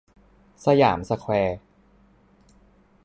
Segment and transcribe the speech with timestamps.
[0.65, 1.57] สยามสแควร์